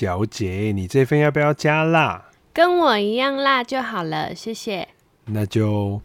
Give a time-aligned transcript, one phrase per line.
[0.00, 2.22] 小姐，你这份要不要加辣？
[2.54, 4.88] 跟我一样辣就好了，谢谢。
[5.26, 6.00] 那就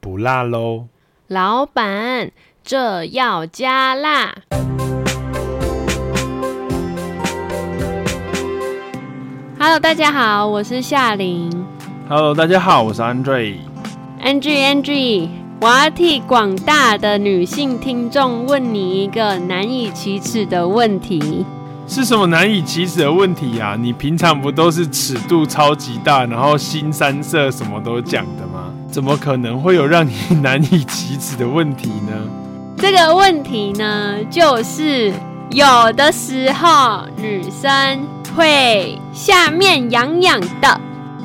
[0.00, 0.86] 不辣喽。
[1.28, 2.32] 老板，
[2.64, 4.34] 这要加辣。
[9.60, 11.48] Hello，大家好，我是夏琳。
[12.08, 13.58] Hello，大家好，我是 Andre。
[14.24, 15.28] Andre，Andre，
[15.60, 21.46] 我要替广大的女性听众问你一个难以启齿的问题。
[21.88, 23.76] 是什么难以启齿的问题啊？
[23.78, 28.72] 你平常不都是尺度超级大，然后新三色什么都讲的吗？
[28.90, 30.12] 怎么可能会有让你
[30.42, 32.12] 难以启齿的问题呢？
[32.76, 35.12] 这个问题呢，就是
[35.50, 38.00] 有的时候女生
[38.36, 40.80] 会下面痒痒的。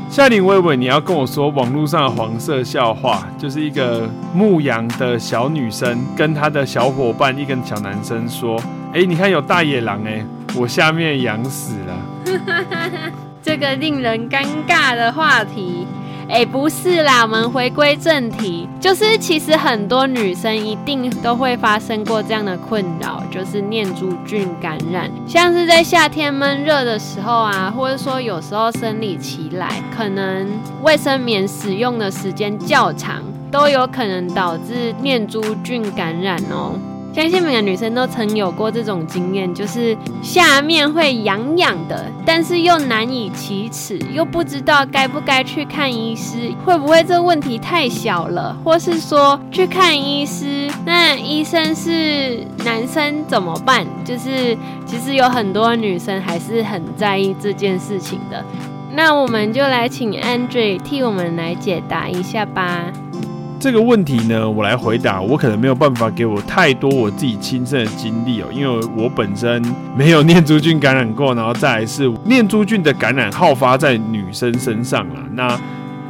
[0.09, 8.57] 夏琳，我以为你要跟我说网络上的黄色笑话，就是一个牧羊的小女生跟她的小伙伴一个小男生说
[8.93, 12.31] ：“哎、欸，你看有大野狼哎、欸。”我下面痒死了，
[13.41, 15.87] 这个令人尴尬的话题，
[16.29, 30.48] 哎、不是啦，我们回归正题，就是其实很多女生一定都会发生过这样的困扰，就是念珠菌感染，像是在夏天闷热的时候啊，或者说有时候生理期来，可能
[30.83, 36.76] 卫生棉使用的时间较长，都有可能导致念珠菌感染哦。
[37.13, 53.85] 相信每个女生都曾有过这种经验，就是下面会痒痒的，但是又难以启齿，又不知道该不该去看医师，会不会这问题太小了，或是说去看医师，那医生是男生怎么办？
[54.05, 58.43] 就是其实有很多女生还是很在意这件事情的。
[58.93, 62.85] 那我们就来请 Andre 替我们来解答一下吧。
[63.62, 65.22] 这个问题呢，我来回答。
[65.22, 69.63] 我可能没有办法给我太多我自己亲身的经历哦，因为我本身
[69.95, 75.22] 没有念珠菌感染过，然后再来是念珠菌的感染好发在女生身上啦。
[75.34, 75.62] 那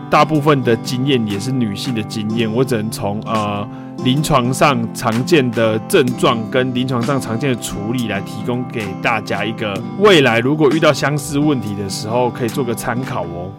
[0.09, 3.67] 大部分的经验也是女性的经验，我只能从呃
[4.05, 13.51] 临床上常见的症状跟临床上常见的处理来提供给大家一个未来如果遇到相似问题的时候可以做个参考哦。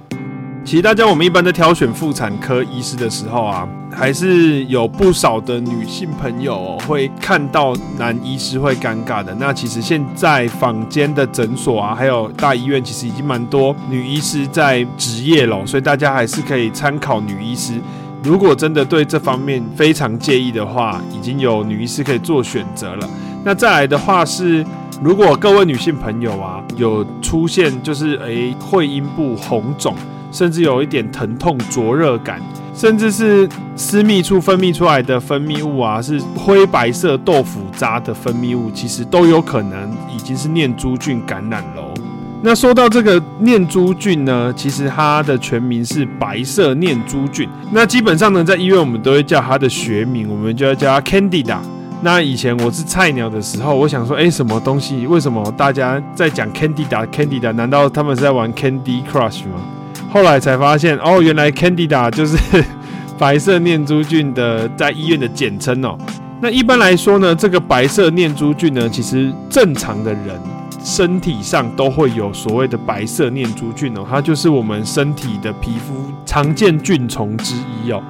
[0.64, 9.34] 其实大家我们一般在挑选妇产科医师的时候啊，还是有不少的女性朋友喔，会看到男医师会尴尬的。
[9.34, 17.74] 那其实现在坊间的诊所啊，还有大医院，其实已经蛮多女医师在执业了，所以大家还是可以参考女医师。
[18.22, 23.10] 如果真的对这方面非常介意的话，已经有女医师可以做选择了。
[23.44, 24.64] 那再来的话是，
[25.02, 29.94] 如果各位女性朋友啊，有出现就是诶会阴部红肿。
[30.32, 32.40] 甚至有一点疼痛、灼热感，
[32.74, 41.92] 甚至是私密处分泌出来的分泌物啊，是灰白色豆腐渣的分泌物，其实都有可能已经是念珠菌感染喽。
[42.44, 47.48] 那说到这个念珠菌呢，其实它的全名是白色念珠菌。
[47.70, 51.58] 那基本上呢，在医院我们都会叫它的学名，我们就要叫它 Candida。
[52.00, 55.06] 那以前我是菜鸟的时候，我想说，哎，什么东西？
[55.06, 57.52] 为什么大家在讲 Candida？Candida？
[57.52, 59.60] 难道他们是在玩 Candy Crush 吗？
[60.12, 62.36] 后来才发现，哦，原来 Candida 就是
[63.18, 65.96] 白色念珠菌的在医院的简称哦。
[66.40, 70.38] 那一般来说呢，这个白色念珠菌呢，其实正常的人
[70.84, 75.94] 身体上都会有所谓的白色念珠菌哦，它就是我们身体的皮肤
[76.26, 78.02] 常见菌虫之一哦。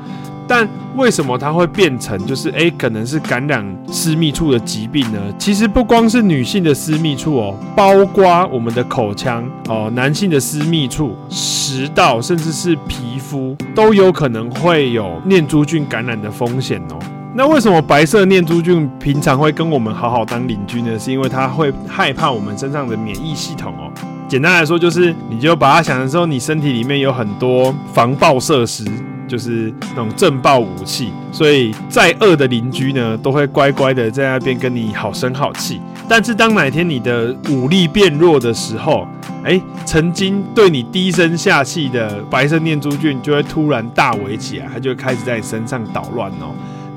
[0.47, 5.19] 但为什么它会变成就是哎、可能是感染私密处的疾病呢？
[5.38, 16.98] 其实不光是女性的私密处哦，包括我们的口腔哦，男性的私密处、食道，甚至是皮肤，都有可能会有念珠菌感染的风险哦。
[17.34, 20.98] 那为什么白色念珠菌平常会跟我们好好当邻居呢？
[20.98, 23.91] 是因为它会害怕我们身上的免疫系统哦。
[24.28, 28.84] 简单来说，就是你就把它想成说，你身体里面有很多防爆设施。
[29.28, 35.81] 就是那种震爆武器，所以再恶的邻居呢，都会乖乖的在那边跟你好声好气。
[36.09, 39.06] 但是当哪天你的武力变弱的时候，
[39.44, 46.55] 哎，曾经对你低声下气的白色念珠菌就会突然大围起来，它就开始在你身上捣乱哦。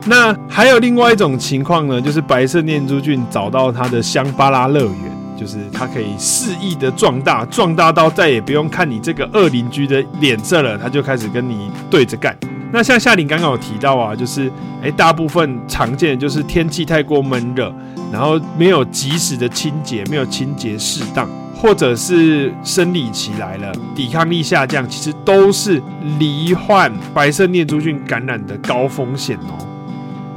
[0.07, 5.24] 那还有另外一种情况呢，就是白色念珠菌找到它的香巴拉乐园。
[5.37, 12.35] 就是它可以肆意的壮大，壮大到再也不用看你这个恶邻居的脸色了，它就开始跟你对着干。
[12.71, 14.51] 那像夏琳刚刚有提到啊，就是
[14.81, 17.73] 诶，大部分常见的就是天气太过闷热，
[18.11, 25.81] 然后没有及时的清洁，没有清洁适当，或者是生理期来了，抵抗力下降，其实都是
[26.19, 29.65] 罹患白色念珠菌感染的高风险哦。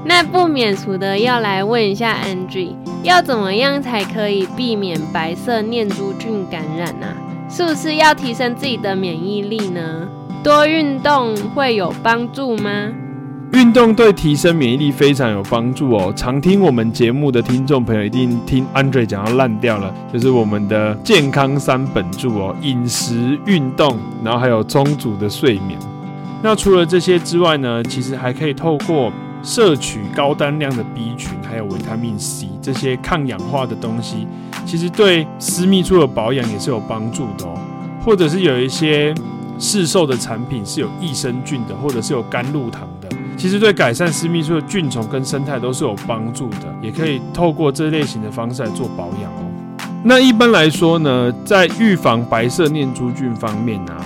[0.08, 2.70] 那不免俗的要来问一下 Andre。
[3.02, 7.06] 要怎么样才可以避免白色念珠菌感染呢？
[7.50, 10.08] 是不是要提升自己的免疫力呢？
[10.42, 12.90] 多运动会有帮助吗？
[13.52, 16.10] 运动对提升免疫力非常有帮助哦。
[16.16, 25.78] 常听我们节目的听众朋友一定听 Andre 讲到烂掉了，就是我们的健康三本柱哦：饮食、运动，然后还有充足的睡眠。
[26.42, 34.26] 那除了这些之外呢，其实还可以透过摄取高单量的 B 群，还有维他命 C 这些抗氧化的东西，
[34.66, 37.58] 其实对私密处的保养也是有帮助的哦。
[38.04, 39.14] 或者是有一些
[39.58, 43.08] 市售的产品是有益生菌的，或者是有甘露糖的。
[43.36, 49.44] 其实对改善私密处的菌丛跟生态都是有帮助的，也可以透过这类型的方式来做保养哦。
[50.02, 53.98] 那一般来说呢，在预防白色念珠菌方面啊，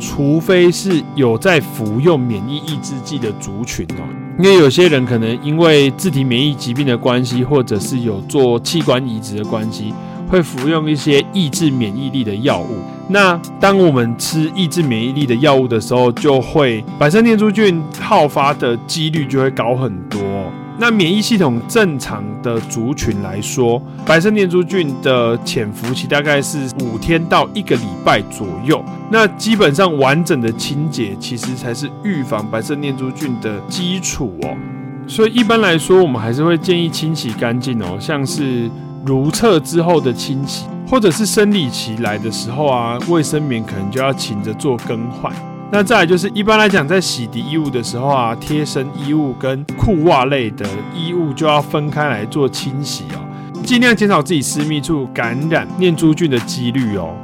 [0.00, 4.02] 除非是有在服用免疫抑制剂的族群哦，
[4.42, 9.92] 因为有些人可能因为自体免疫疾病的关系，或者是有做器官移植的关系。
[10.30, 12.78] 会服用一些抑制免疫力的药物。
[13.08, 20.20] 那当我们吃抑制免疫力的药物的时候，就会白色念珠菌好发的几率就会高很多。
[20.80, 28.82] 那免疫系统正常的族群来说，白色念珠菌的潜伏期大概是五天到一个礼拜左右。
[29.10, 34.56] 那基本上完整的清洁，其实才是预防白色念珠菌的基础哦。
[35.06, 38.70] 所以一般来说，我们还是会建议清洗干净哦，像是。
[39.06, 45.32] 如厕之后的清洗，或者是生理期来的时候啊，卫生棉可能就要勤着做更换。
[45.72, 53.22] 那再来就是一般来讲，在洗涤衣物的时候啊，贴身衣物跟裤袜类的衣物就要分开来做清洗哦，
[53.62, 57.14] 尽量减少自己私密处感染念珠菌的几率哦。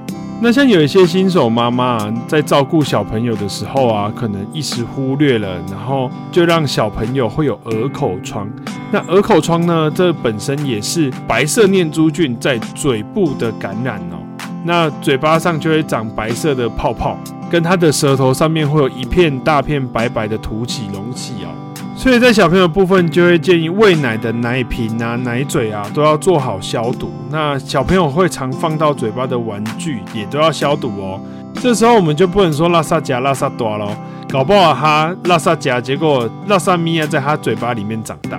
[0.40, 1.98] 那像有一些新手妈妈，
[2.28, 8.48] 在照顾小朋友的时候啊，可能一时忽略了，然后就让小朋友会有耳口疮。
[8.92, 14.22] 那耳口疮呢，这本身也是白色念珠菌在嘴部的感染哦。
[14.62, 17.18] 那嘴巴上就会长白色的泡泡，
[17.50, 21.48] 跟他的舌头上面会有一片大片白白的凸起隆起哦。
[21.96, 27.10] 所以在小朋友部分，就会建议喂奶的奶瓶啊、奶嘴啊都要做好消毒。
[27.30, 31.18] 那小朋友会常放到嘴巴的玩具也都要消毒哦。
[31.54, 33.88] 这时候我们就不能说拉萨夹、拉萨多喽，
[34.28, 38.38] 搞不好他拉萨夹，结果拉萨咪啊在他嘴巴里面长大。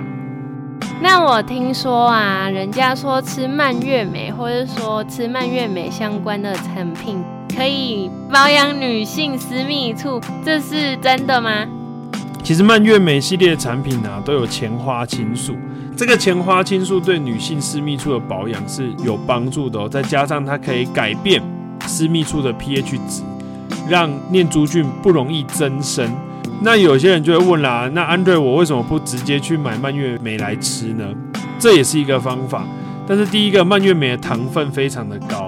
[1.00, 7.22] 那我听说啊，人家说吃蔓越莓，或者说吃蔓越莓相关的产品，
[7.58, 11.66] 可以保养女性私密处，这是真的吗？
[12.44, 15.56] 其实蔓越莓系列的产品啊，都有前花青素。
[15.96, 19.88] 这个前花青素对女性私密处的保养是有帮助的哦。
[19.88, 21.42] 再加上它可以改变
[21.84, 23.24] 私密处的 pH 值，
[23.88, 26.08] 让念珠菌不容易增生。
[26.62, 31.04] 那有些人就会问啦，那 Andre 我为什么不直接去买蔓越莓来吃呢？
[31.58, 32.64] 这也是一个方法。
[33.04, 35.47] 但是第一个，蔓越莓的糖分非常的高。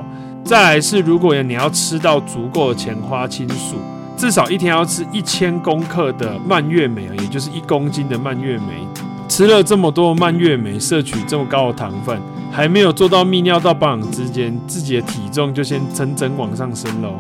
[0.51, 3.77] 再来是，如果你要吃到足够的前花青素。
[4.17, 8.85] 至少一天要吃一千公克的蔓越莓，也就是一公斤的蔓越莓。
[9.29, 12.21] 吃了这么多蔓越莓，摄取这么高的糖分，
[12.51, 17.15] 还没有做到泌尿道保养之间，自己的体重就先整整往上升喽。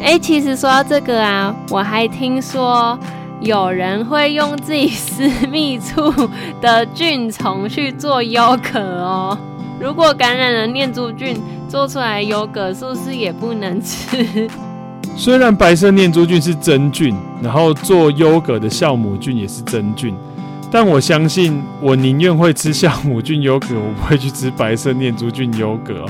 [0.00, 2.96] 哎、其实说到这个啊，我还听说
[3.40, 6.14] 有人会用自己私密处
[6.60, 9.36] 的菌虫去做优格哦。
[9.78, 11.36] 如果感染了念珠菌，
[11.68, 14.48] 做出来优格是不是也不能吃？
[15.16, 20.14] 虽然白色念珠菌是真菌，然后做优格的酵母菌也是真菌，
[20.70, 26.04] 但我相信我宁愿会吃酵母菌优格，我不会去吃白色念珠菌优格，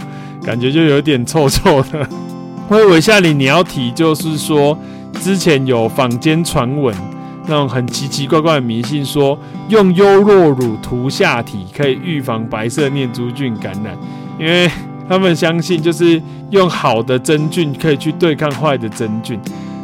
[0.45, 2.09] 感觉就有点臭臭的。
[2.69, 4.77] 我以为夏里你要提，就是说
[5.21, 6.95] 之前有坊间传闻
[7.47, 9.39] 那种很奇奇怪怪的迷信，说
[9.69, 13.97] 用优酪乳涂下体可以预防白色念珠菌感染，
[14.39, 14.71] 因为。
[15.09, 19.39] 他们相信，就是用好的真菌可以去对抗坏的真菌。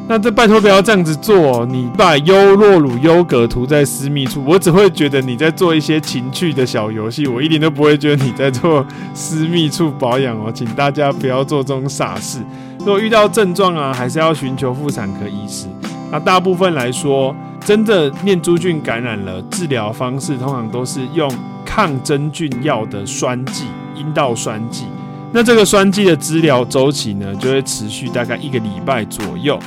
[0.08, 10.50] 那这拜托不要这样子做，你把优酪乳优格涂在私密处，我只会觉得你在做一些情趣的小游戏，我一点都不会觉得你在做私密处保养哦。
[10.52, 12.40] 请大家不要做这种傻事。
[12.80, 15.68] 如果遇到症状啊，还是要寻求妇产科医师。
[16.10, 17.32] 那大部分来说，
[17.64, 21.30] 真的念珠菌感染了，治疗方式通常都是用
[21.64, 24.84] 抗真菌药的栓剂，阴道栓剂。
[25.32, 29.58] 那这个栓剂的治疗周期呢，就会持续大概一个礼拜左右。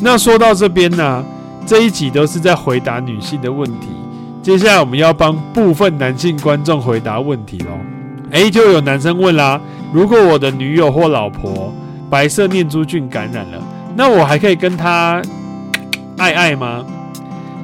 [0.00, 1.24] 那说到这边呢，
[1.66, 3.88] 这一集都是在回答女性的问题。
[4.42, 7.70] 接下来我们要帮部分男性观众回答问题喽。
[8.30, 9.60] 诶，就有男生问啦：
[9.92, 11.72] 如果我的女友或老婆
[12.10, 13.62] 白色念珠菌感染了，
[13.94, 15.22] 那我还可以跟她
[16.16, 16.84] 爱爱吗？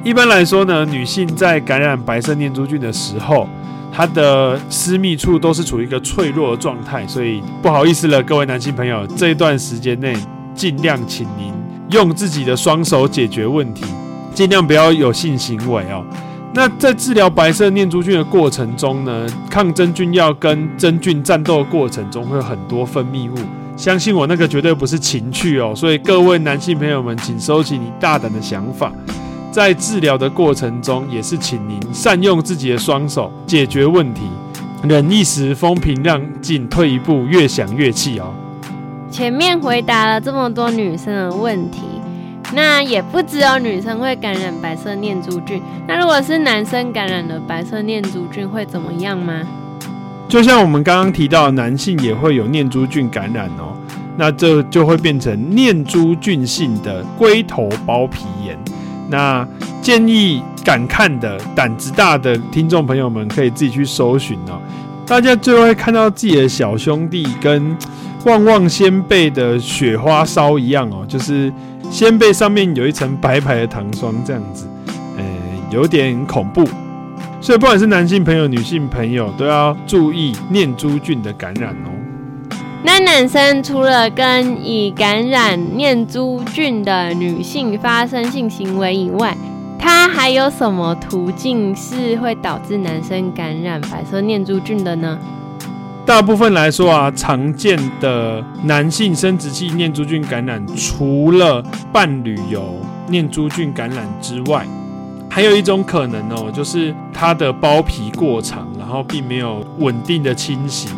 [0.03, 3.47] 一般来说呢，女性在感染白色念珠菌的时候，
[3.93, 10.15] 她的私密处都是处于一个脆弱的状态，所以不好意思了，各位男性朋友，这一段时间内
[10.55, 11.53] 尽量请您
[11.91, 13.85] 用自己的双手解决问题，
[14.33, 16.03] 尽量不要有性行为哦。
[16.53, 23.35] 那在治疗白色念珠菌的过程中呢，抗真菌药跟真菌战斗的过程中会有很多分泌物，
[23.77, 25.73] 相信我，那个绝对不是情趣哦。
[25.75, 28.91] 所以各位男性朋友们，请收起你大胆的想法，
[29.51, 34.21] 在治疗的过程中，也是请您善用自己的双手解决问题。
[34.83, 38.33] 忍一时风平浪静，退一步越想越气哦。
[39.11, 41.81] 前面回答了这么多女生的问题。
[42.53, 49.41] 那也不只有女生会感染白色念珠菌，那如果是男生感染了白色念珠菌会怎么样吗？
[50.27, 53.71] 就像我们刚刚提到，男性也会有念珠菌感染哦，
[54.17, 58.57] 那这就会变成念珠菌性的龟头包皮炎。
[59.11, 59.47] 那
[59.81, 64.59] 建议敢看的、胆子大的听众朋友们可以自己去搜寻哦，
[65.05, 67.77] 大家最后会看到自己的小兄弟跟
[68.25, 71.53] 旺旺仙贝的雪花烧一样哦，就是。
[71.89, 74.65] 仙贝上面有一层白白的糖霜，这样子，
[75.17, 75.25] 呃，
[75.71, 76.65] 有点恐怖。
[77.41, 81.91] 所以不管是男性朋友、女性朋友，都要注意念珠菌的感染哦。
[82.83, 89.37] 那男生除了跟已感染念珠菌的女性发生性行为以外，
[89.77, 95.17] 他还有什么途径是会导致男生感染白色念珠菌的呢？
[96.05, 102.75] 大部分来说啊，常见的男性生殖器念珠菌感染，除了伴侣有
[103.07, 104.65] 念珠菌感染之外，
[105.29, 110.89] 还有一种可能哦，就是他的包皮过长，然后并没有稳定的清洗，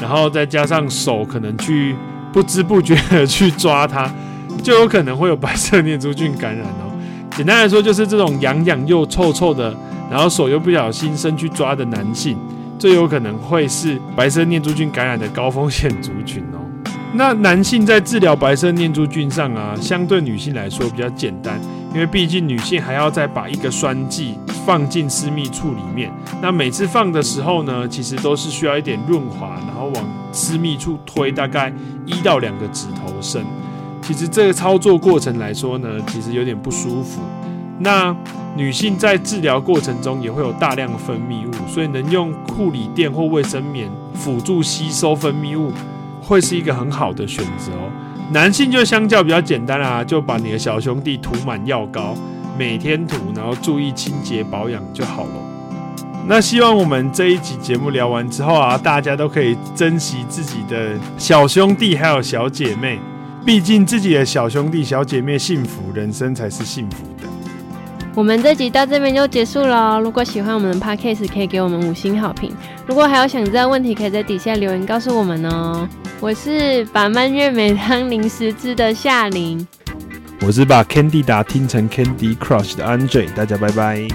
[0.00, 1.94] 然后再加上手可能去
[2.32, 4.10] 不知不觉的去抓它，
[4.62, 6.92] 就有可能会有白色念珠菌感染哦。
[7.36, 9.74] 简单来说，就是这种痒痒又臭臭的，
[10.10, 12.36] 然后手又不小心伸去抓的男性。
[12.78, 16.60] 最有可能会是白色念珠菌感染的高风险族群哦。
[17.16, 21.58] 那男性在治疗白色念珠菌上啊，相对女性来说比较简单，
[21.94, 24.34] 因为毕竟女性还要再把一个栓剂
[24.66, 26.12] 放进私密处里面。
[26.42, 31.72] 那每次放的时候呢，其实都是需要一点润滑，然后往私密处推大概
[32.04, 33.42] 一到两个指头深。
[34.02, 37.22] 其实这个操作过程来说呢，其实有点不舒服。
[37.78, 38.14] 那
[38.54, 45.72] 女性在治疗过程中也会有大量分泌物，所以能用护理垫或卫生棉辅助吸收分泌物，
[46.26, 47.90] 会是一个很好的选择哦。
[48.32, 52.14] 男性就相较比较简单啦，就把你的小兄弟涂满药膏，
[52.58, 55.30] 每天涂，然后注意清洁保养就好了。
[56.26, 62.98] 那希望我们这一集节目聊完之后啊，大家都可以珍惜自己的小兄弟还有小姐妹，
[63.44, 67.28] 毕竟自己的小兄弟小姐妹幸福，人生才是幸福的。
[68.12, 70.00] 我们这集到这边就结束了。
[70.00, 72.52] 如果喜欢我们的 Podcast，可以给我们五星好评。
[72.86, 75.86] 如果还有想知道问题，可以在底下留言告诉我们哦。
[76.18, 79.66] 我是把蔓越莓当零食吃的夏琳，
[80.40, 83.28] 我是把 Candy 达听成 Candy Crush 的 Andre。
[83.34, 84.08] 大家拜拜。